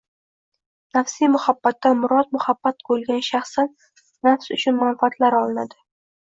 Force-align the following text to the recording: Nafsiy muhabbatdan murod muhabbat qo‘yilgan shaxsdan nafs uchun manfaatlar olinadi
Nafsiy 0.97 1.29
muhabbatdan 1.33 1.99
murod 2.03 2.31
muhabbat 2.37 2.79
qo‘yilgan 2.87 3.21
shaxsdan 3.29 3.71
nafs 4.31 4.51
uchun 4.57 4.79
manfaatlar 4.81 5.39
olinadi 5.43 5.81